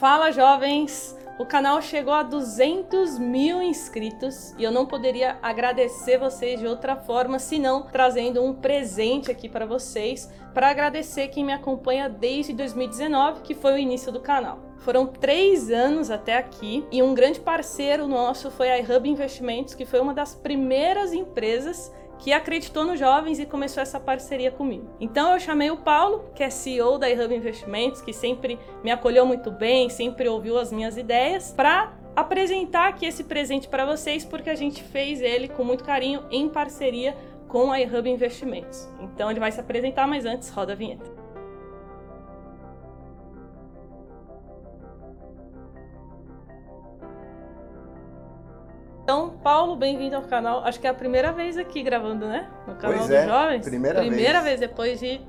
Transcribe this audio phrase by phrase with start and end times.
[0.00, 1.14] Fala jovens!
[1.38, 6.96] O canal chegou a 200 mil inscritos e eu não poderia agradecer vocês de outra
[6.96, 13.42] forma senão trazendo um presente aqui para vocês para agradecer quem me acompanha desde 2019,
[13.42, 14.58] que foi o início do canal.
[14.78, 19.84] Foram três anos até aqui e um grande parceiro nosso foi a iHub Investimentos, que
[19.84, 24.88] foi uma das primeiras empresas que acreditou nos jovens e começou essa parceria comigo.
[25.00, 29.24] Então eu chamei o Paulo, que é CEO da iHub Investimentos, que sempre me acolheu
[29.24, 34.50] muito bem, sempre ouviu as minhas ideias, para apresentar aqui esse presente para vocês, porque
[34.50, 37.16] a gente fez ele com muito carinho em parceria
[37.48, 38.86] com a iHub Investimentos.
[39.00, 41.20] Então ele vai se apresentar, mas antes roda a vinheta.
[49.50, 50.62] Paulo, bem-vindo ao canal.
[50.64, 52.48] Acho que é a primeira vez aqui gravando, né?
[52.68, 53.68] No canal pois dos é, jovens.
[53.68, 54.60] Primeira, primeira vez.
[54.60, 54.70] vez.
[54.70, 55.20] depois de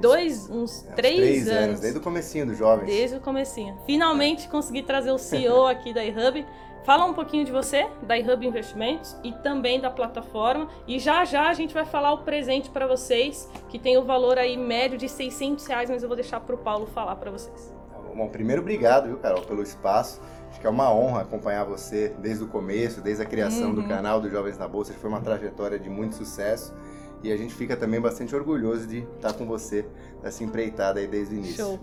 [0.00, 1.78] dois, uns É, três, três anos.
[1.78, 2.86] desde o comecinho dos jovens.
[2.86, 3.78] Desde o comecinho.
[3.86, 6.44] Finalmente consegui trazer o CEO aqui da iHub.
[6.84, 10.66] Fala um pouquinho de você, da iHub Investimentos e também da plataforma.
[10.84, 14.38] E já já a gente vai falar o presente para vocês, que tem o valor
[14.38, 17.72] aí médio de 600 reais, mas eu vou deixar para o Paulo falar para vocês.
[18.12, 20.20] Bom, primeiro obrigado, viu, Carol, pelo espaço.
[20.50, 23.88] Acho que é uma honra acompanhar você desde o começo, desde a criação do Uhum.
[23.88, 24.92] canal dos Jovens na Bolsa.
[24.94, 26.72] Foi uma trajetória de muito sucesso.
[27.22, 29.86] E a gente fica também bastante orgulhoso de estar com você
[30.22, 31.56] nessa empreitada aí desde o início.
[31.56, 31.80] Show.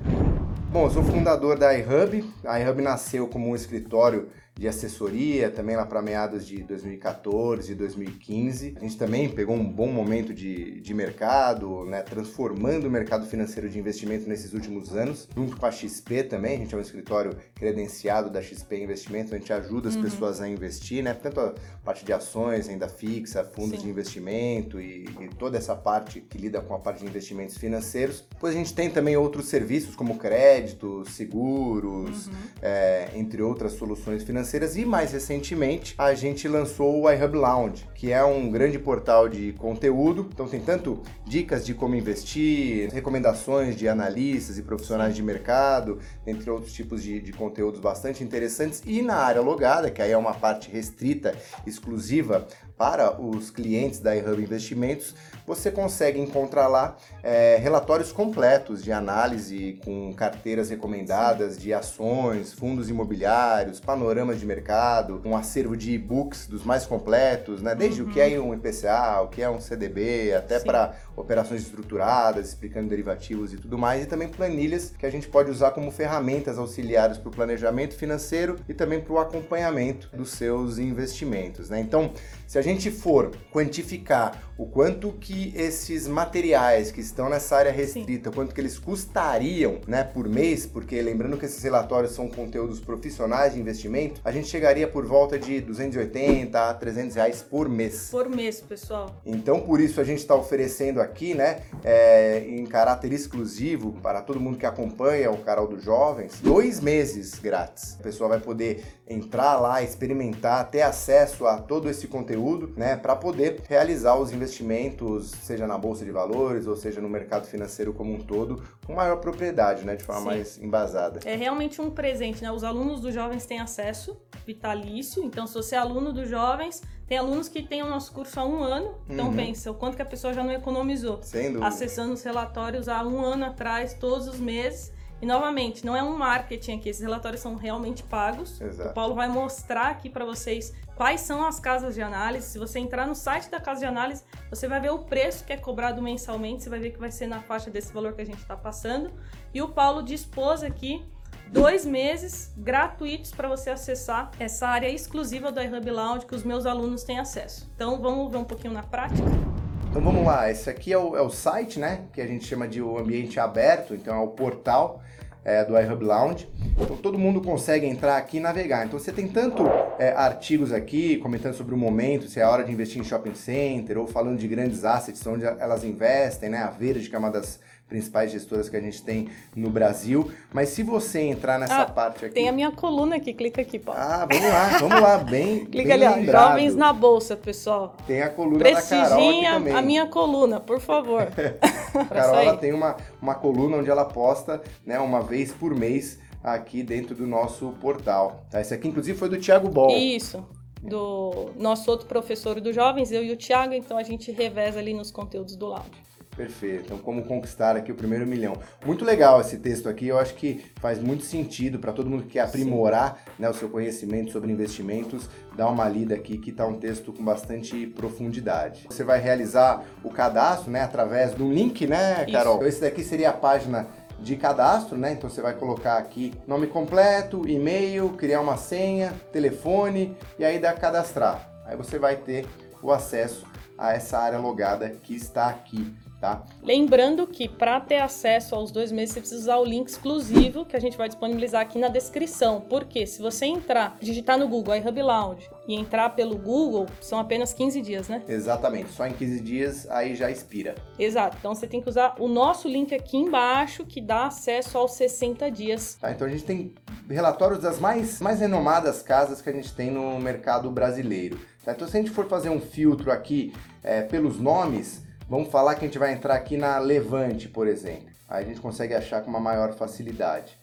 [0.73, 2.27] Bom, eu sou fundador da iHub.
[2.43, 7.75] A iHub nasceu como um escritório de assessoria, também lá para meados de 2014 e
[7.75, 8.75] 2015.
[8.77, 13.67] A gente também pegou um bom momento de, de mercado, né, transformando o mercado financeiro
[13.67, 16.53] de investimento nesses últimos anos, junto com a XP também.
[16.53, 20.03] A gente é um escritório credenciado da XP Investimentos, a gente ajuda as Uhum.
[20.03, 23.85] pessoas a investir, né, tanto a parte de ações, renda fixa, fundos Sim.
[23.85, 28.23] de investimento e, e toda essa parte que lida com a parte de investimentos financeiros.
[28.29, 30.62] Depois a gente tem também outros serviços como crédito,
[31.05, 32.33] seguros, Uhum.
[32.61, 34.75] é, entre outras soluções financeiras.
[34.75, 39.53] E mais recentemente a gente lançou o iHub Lounge, que é um grande portal de
[39.53, 40.29] conteúdo.
[40.33, 46.49] Então tem tanto dicas de como investir, recomendações de analistas e profissionais de mercado, entre
[46.49, 48.81] outros tipos de, de conteúdos bastante interessantes.
[48.85, 54.15] E na área logada, que aí é uma parte restrita, exclusiva para os clientes da
[54.15, 55.15] iHub Investimentos,
[55.45, 60.11] você consegue encontrar lá é, relatórios completos de análise com
[60.53, 66.85] carteiras recomendadas de ações, fundos imobiliários, panoramas de mercado, um acervo de e-books dos mais
[66.85, 67.73] completos, né?
[67.73, 70.65] Desde o que é um IPCA, o que é um CDB, até Sim.
[70.65, 75.49] para operações estruturadas, explicando derivativos e tudo mais, e também planilhas que a gente pode
[75.49, 80.77] usar como ferramentas auxiliares para o planejamento financeiro e também para o acompanhamento dos seus
[80.77, 81.79] investimentos, né?
[81.79, 82.11] Então,
[82.45, 88.31] se a gente for quantificar o quanto que esses materiais que estão nessa área restrita,
[88.31, 93.53] quanto que eles custariam, né, por mês, porque lembrando que esses relatórios são conteúdos profissionais
[93.53, 98.09] de investimento, a gente chegaria por volta de 280 a 300 reais por mês.
[98.09, 99.21] Por mês, pessoal.
[99.25, 104.39] Então, por isso a gente está oferecendo aqui, né, é, em caráter exclusivo para todo
[104.39, 107.95] mundo que acompanha o canal dos jovens, dois meses grátis.
[107.99, 113.15] A pessoa vai poder entrar lá, experimentar, ter acesso a todo esse conteúdo, né, para
[113.15, 118.13] poder realizar os investimentos, seja na bolsa de valores ou seja no mercado financeiro como
[118.13, 120.27] um todo, com maior propriedade, né, de forma Sim.
[120.27, 121.19] mais embasada.
[121.25, 122.51] É realmente um presente, né?
[122.51, 125.23] Os alunos dos jovens têm acesso vitalício.
[125.23, 128.45] Então, se você é aluno dos jovens, tem alunos que têm o nosso curso há
[128.45, 128.95] um ano.
[129.09, 129.35] Então, Uhum.
[129.35, 131.19] pensa o quanto que a pessoa já não economizou.
[131.61, 134.91] Acessando os relatórios há um ano atrás, todos os meses.
[135.23, 138.59] E novamente, não é um marketing aqui, esses relatórios são realmente pagos.
[138.59, 138.89] Exato.
[138.89, 142.47] O Paulo vai mostrar aqui para vocês quais são as casas de análise.
[142.47, 145.53] Se você entrar no site da casa de análise, você vai ver o preço que
[145.53, 148.25] é cobrado mensalmente, você vai ver que vai ser na faixa desse valor que a
[148.25, 149.13] gente está passando.
[149.53, 151.05] E o Paulo dispôs aqui
[151.47, 156.65] dois meses gratuitos para você acessar essa área exclusiva do iHub Lounge que os meus
[156.65, 157.71] alunos têm acesso.
[157.73, 159.52] Então vamos ver um pouquinho na prática.
[159.93, 162.05] Então vamos lá, esse aqui é o, é o site, né?
[162.11, 165.03] Que a gente chama de o ambiente aberto, então é o portal
[165.45, 166.49] é, do iHub Lounge.
[166.81, 168.87] Então todo mundo consegue entrar aqui e navegar.
[168.87, 169.61] Então você tem tanto
[169.99, 173.35] é, artigos aqui comentando sobre o momento, se é a hora de investir em shopping
[173.35, 176.57] center, ou falando de grandes assets, onde elas investem, né?
[176.57, 177.59] A Verde, que é uma das
[177.93, 180.31] principais gestoras que a gente tem no Brasil.
[180.51, 182.33] Mas se você entrar nessa Ah, parte aqui.
[182.33, 184.01] Tem a minha coluna aqui, clica aqui, Paulo.
[184.01, 185.65] Ah, vamos lá, vamos lá, bem.
[185.69, 186.49] clica bem ali, ó, lembrado.
[186.53, 187.95] Jovens na Bolsa, pessoal.
[188.07, 189.75] Tem a coluna da Carol aqui também.
[189.75, 191.27] a minha coluna, por favor.
[191.93, 196.17] A Carol ela tem uma, uma coluna onde ela posta né, uma vez por mês
[196.43, 198.43] aqui dentro do nosso portal.
[198.49, 198.59] Tá?
[198.59, 199.91] Esse aqui, inclusive, foi do Thiago Ball.
[199.91, 200.43] Isso.
[200.81, 204.95] Do nosso outro professor dos jovens, eu e o Thiago, então a gente reveza ali
[204.95, 205.91] nos conteúdos do lounge.
[206.35, 206.85] Perfeito.
[206.85, 208.57] Então, como conquistar aqui o primeiro milhão.
[208.85, 210.07] Muito legal esse texto aqui.
[210.07, 213.69] Eu acho que faz muito sentido para todo mundo que quer aprimorar né, o seu
[213.69, 215.29] conhecimento sobre investimentos.
[215.55, 218.87] Dá uma lida aqui que está um texto com bastante profundidade.
[218.89, 222.57] Você vai realizar o cadastro, né, através do link, né, Carol?
[222.57, 222.67] Isso.
[222.67, 223.87] Esse daqui seria a página
[224.19, 225.11] de cadastro, né?
[225.11, 230.73] Então você vai colocar aqui nome completo, e-mail, criar uma senha, telefone e aí dar
[230.73, 231.49] cadastrar.
[231.65, 232.45] Aí você vai ter
[232.81, 233.45] o acesso
[233.77, 236.41] a essa área logada que está aqui Tá?
[236.63, 240.73] Lembrando que para ter acesso aos dois meses você precisa usar o link exclusivo que
[240.73, 242.61] a gente vai disponibilizar aqui na descrição.
[242.61, 247.53] Porque se você entrar, digitar no Google iHub Lounge e entrar pelo Google, são apenas
[247.53, 248.23] 15 dias, né?
[248.25, 250.75] Exatamente, só em 15 dias aí já expira.
[250.97, 254.93] Exato, então você tem que usar o nosso link aqui embaixo que dá acesso aos
[254.93, 255.95] 60 dias.
[255.99, 256.73] Tá, então a gente tem
[257.09, 261.37] relatórios das mais, mais renomadas casas que a gente tem no mercado brasileiro.
[261.65, 261.73] Tá?
[261.73, 263.53] Então se a gente for fazer um filtro aqui
[263.83, 268.09] é, pelos nomes Vamos falar que a gente vai entrar aqui na Levante, por exemplo.
[268.29, 270.57] Aí a gente consegue achar com uma maior facilidade.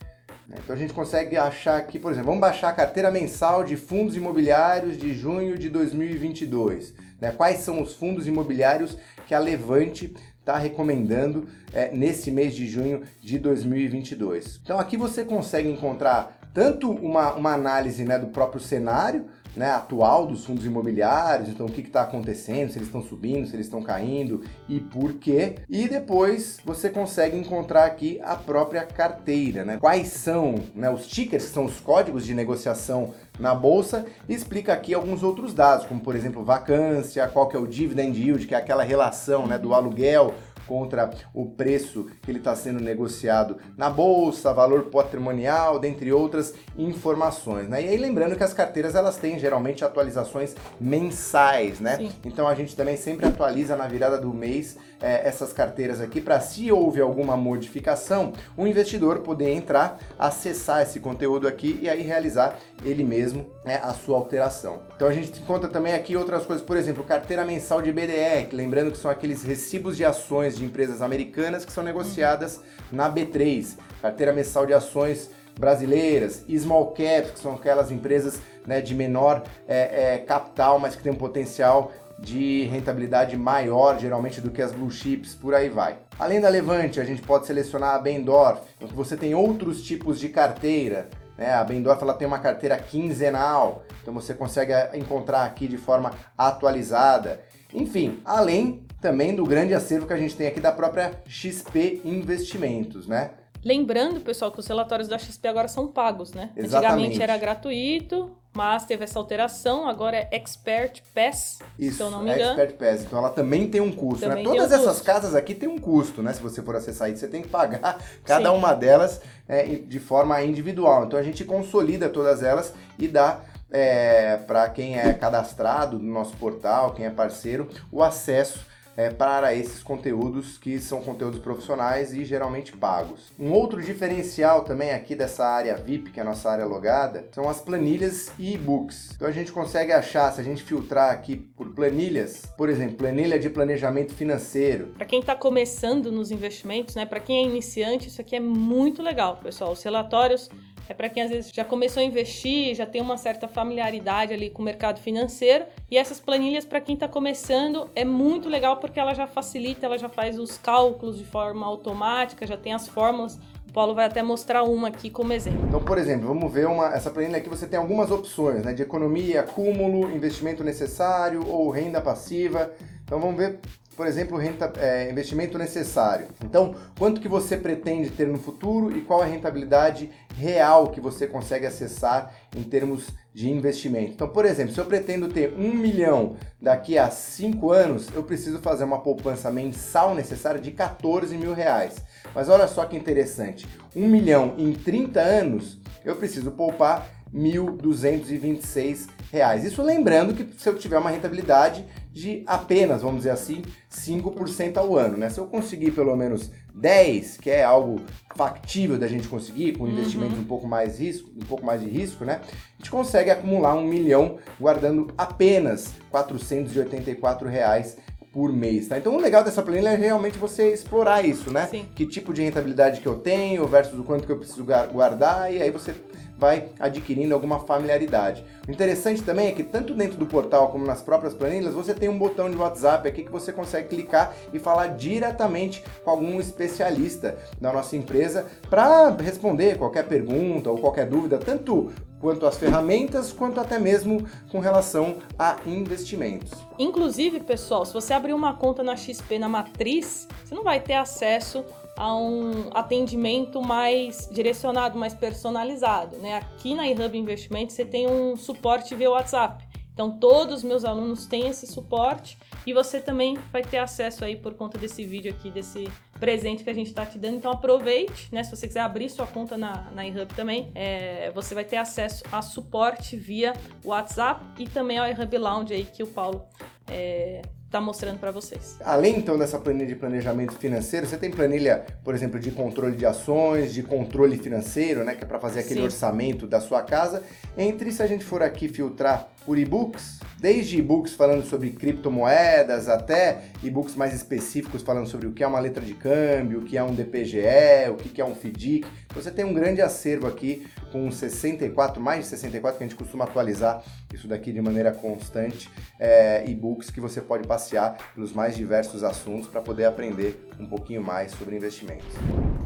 [0.47, 0.57] Né?
[0.63, 4.17] Então a gente consegue achar aqui, por exemplo, vamos baixar a carteira mensal de fundos
[4.17, 6.93] imobiliários de junho de 2022.
[7.21, 7.33] Né?
[7.33, 13.03] Quais são os fundos imobiliários que a Levante está recomendando é, nesse mês de junho
[13.21, 14.61] de 2022?
[14.63, 19.27] Então aqui você consegue encontrar tanto uma, uma análise né, do próprio cenário,
[19.57, 23.57] né, atual dos fundos imobiliários, então o que está acontecendo, se eles estão subindo, se
[23.57, 25.57] eles estão caindo e por quê.
[25.69, 29.79] E depois você consegue encontrar aqui a própria carteira, né?
[29.79, 34.73] Quais são né, os tickers, que são os códigos de negociação na bolsa, e explica
[34.73, 38.55] aqui alguns outros dados, como por exemplo vacância, qual que é o dividend yield, que
[38.55, 40.35] é aquela relação né, do aluguel
[40.71, 47.69] contra o preço que ele está sendo negociado na bolsa, valor patrimonial, dentre outras informações.
[47.69, 47.83] Né?
[47.83, 51.97] E aí lembrando que as carteiras elas têm geralmente atualizações mensais, né?
[51.97, 52.13] Sim.
[52.25, 56.41] Então a gente também sempre atualiza na virada do mês é, essas carteiras aqui para
[56.41, 62.59] se houve alguma modificação, o investidor poder entrar, acessar esse conteúdo aqui e aí realizar
[62.85, 64.83] ele mesmo né, a sua alteração.
[64.95, 68.93] Então a gente encontra também aqui outras coisas, por exemplo, carteira mensal de BDR, lembrando
[68.93, 72.61] que são aqueles recibos de ações de empresas americanas que são negociadas
[72.93, 78.95] na B3, carteira mensal de ações brasileiras, small caps, que são aquelas empresas né, de
[78.95, 84.61] menor é, é, capital, mas que tem um potencial de rentabilidade maior, geralmente, do que
[84.61, 85.99] as blue chips, por aí vai.
[86.19, 90.21] Além da Levante, a gente pode selecionar a Bendorf, em que você tem outros tipos
[90.21, 91.09] de carteira.
[91.37, 91.53] Né?
[91.53, 97.41] A Bendorf ela tem uma carteira quinzenal, então você consegue encontrar aqui de forma atualizada.
[97.73, 103.07] Enfim, além também do grande acervo que a gente tem aqui da própria XP Investimentos,
[103.07, 103.31] né?
[103.63, 106.51] Lembrando, pessoal, que os relatórios da XP agora são pagos, né?
[106.57, 106.87] Exatamente.
[106.87, 112.23] Antigamente era gratuito, mas teve essa alteração, agora é Expert Pass, Isso, se eu não
[112.23, 112.59] me engano.
[112.59, 114.31] Expert Pass, então ela também tem um custo, né?
[114.31, 114.51] também né?
[114.51, 115.05] Todas um essas custo.
[115.05, 116.33] casas aqui tem um custo, né?
[116.33, 118.57] Se você for acessar isso, você tem que pagar cada Sim.
[118.57, 121.05] uma delas é, de forma individual.
[121.05, 126.35] Então a gente consolida todas elas e dá é, para quem é cadastrado no nosso
[126.37, 132.25] portal, quem é parceiro, o acesso é, para esses conteúdos que são conteúdos profissionais e
[132.25, 133.33] geralmente pagos.
[133.39, 137.49] Um outro diferencial também aqui dessa área VIP, que é a nossa área logada, são
[137.49, 139.13] as planilhas e e-books.
[139.15, 143.39] Então a gente consegue achar, se a gente filtrar aqui por planilhas, por exemplo, planilha
[143.39, 144.89] de planejamento financeiro.
[144.97, 149.03] Para quem está começando nos investimentos, né, para quem é iniciante, isso aqui é muito
[149.03, 149.73] legal, pessoal.
[149.73, 150.49] Os relatórios
[150.89, 154.51] é para quem às vezes já começou a investir, já tem uma certa familiaridade ali
[154.51, 155.65] com o mercado financeiro.
[155.91, 159.99] E essas planilhas, para quem está começando, é muito legal porque ela já facilita, ela
[159.99, 163.39] já faz os cálculos de forma automática, já tem as fórmulas.
[163.69, 165.65] O Paulo vai até mostrar uma aqui como exemplo.
[165.69, 167.49] Então, por exemplo, vamos ver uma, essa planilha aqui.
[167.49, 168.73] Você tem algumas opções, né?
[168.73, 172.73] De economia, acúmulo, investimento necessário ou renda passiva.
[173.05, 173.61] Então, vamos ver
[174.01, 176.29] por exemplo, renta, é, investimento necessário.
[176.43, 181.27] Então, quanto que você pretende ter no futuro e qual a rentabilidade real que você
[181.27, 184.13] consegue acessar em termos de investimento.
[184.13, 188.59] Então, por exemplo, se eu pretendo ter um milhão daqui a cinco anos, eu preciso
[188.61, 192.03] fazer uma poupança mensal necessária de 14 mil reais.
[192.35, 199.63] Mas olha só que interessante, um milhão em 30 anos, eu preciso poupar 1.226 reais.
[199.63, 204.97] Isso lembrando que se eu tiver uma rentabilidade de apenas, vamos dizer assim, 5% ao
[204.97, 205.31] ano, né?
[205.31, 208.01] Se eu conseguir pelo menos 10, que é algo
[208.35, 210.43] factível da gente conseguir, com investimentos uhum.
[210.43, 212.41] um pouco mais risco, um pouco mais de risco, né?
[212.43, 217.97] A gente consegue acumular um milhão guardando apenas 484 reais
[218.33, 218.97] por mês, tá?
[218.97, 221.67] Então o legal dessa planilha é realmente você explorar isso, né?
[221.67, 221.87] Sim.
[221.95, 225.61] Que tipo de rentabilidade que eu tenho versus o quanto que eu preciso guardar e
[225.61, 225.95] aí você
[226.41, 228.43] vai adquirindo alguma familiaridade.
[228.67, 232.09] O interessante também é que tanto dentro do portal como nas próprias planilhas, você tem
[232.09, 237.37] um botão de WhatsApp aqui que você consegue clicar e falar diretamente com algum especialista
[237.61, 243.61] da nossa empresa para responder qualquer pergunta ou qualquer dúvida, tanto quanto às ferramentas, quanto
[243.61, 246.51] até mesmo com relação a investimentos.
[246.79, 250.95] Inclusive, pessoal, se você abrir uma conta na XP na matriz, você não vai ter
[250.95, 251.65] acesso
[252.01, 256.17] a um atendimento mais direcionado, mais personalizado.
[256.17, 256.35] Né?
[256.35, 259.63] Aqui na iHub Investimentos você tem um suporte via WhatsApp.
[259.93, 264.35] Então todos os meus alunos têm esse suporte e você também vai ter acesso aí
[264.35, 267.37] por conta desse vídeo aqui, desse presente que a gente está te dando.
[267.37, 268.43] Então aproveite, né?
[268.45, 272.25] Se você quiser abrir sua conta na, na eHub também, é, você vai ter acesso
[272.33, 273.53] a suporte via
[273.85, 276.47] WhatsApp e também ao eHub Lounge aí que o Paulo
[276.89, 278.77] é, tá mostrando para vocês.
[278.85, 283.07] Além então dessa planilha de planejamento financeiro, você tem planilha, por exemplo, de controle de
[283.07, 285.85] ações, de controle financeiro, né, que é para fazer aquele Sim.
[285.85, 287.23] orçamento da sua casa.
[287.57, 293.47] Entre se a gente for aqui filtrar por e-books, desde e-books falando sobre criptomoedas até
[293.65, 296.85] e-books mais específicos falando sobre o que é uma letra de câmbio, o que é
[296.85, 298.87] um DPGE, o que é um FDIC.
[299.13, 303.25] Você tem um grande acervo aqui com 64, mais de 64 que a gente costuma
[303.25, 303.83] atualizar
[304.15, 309.49] isso daqui de maneira constante, é, e-books que você pode passear pelos mais diversos assuntos
[309.49, 312.07] para poder aprender um pouquinho mais sobre investimentos.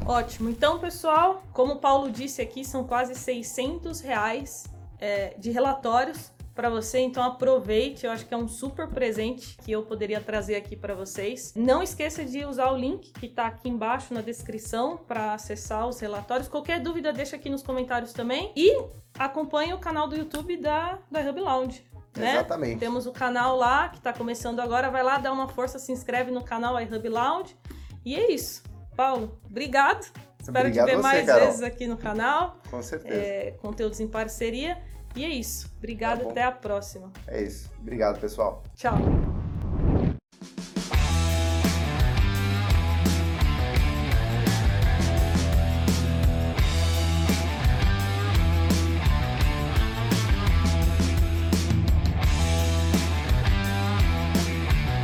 [0.04, 0.50] Ótimo.
[0.50, 4.64] Então, pessoal, como o Paulo disse aqui, são quase 600 reais
[5.00, 9.72] é, de relatórios para você, então aproveite, eu acho que é um super presente que
[9.72, 11.52] eu poderia trazer aqui para vocês.
[11.56, 15.98] Não esqueça de usar o link que está aqui embaixo na descrição para acessar os
[15.98, 16.48] relatórios.
[16.48, 18.80] Qualquer dúvida deixa aqui nos comentários também e
[19.18, 21.84] acompanhe o canal do YouTube da, da Hub Lounge.
[22.16, 22.34] Né?
[22.34, 22.78] Exatamente.
[22.78, 26.30] Temos o canal lá que está começando agora, vai lá dar uma força, se inscreve
[26.30, 27.56] no canal iHub Lounge.
[28.04, 28.62] E é isso.
[28.96, 30.06] Paulo, obrigado.
[30.40, 31.46] Espero obrigado te ver você, mais Carol.
[31.46, 32.60] vezes aqui no canal.
[32.70, 33.14] Com certeza.
[33.14, 34.80] É, conteúdos em parceria.
[35.16, 35.70] E é isso.
[35.78, 37.12] Obrigado, Tá até a próxima.
[37.26, 37.70] É isso.
[37.80, 38.62] Obrigado, pessoal.
[38.74, 38.96] Tchau.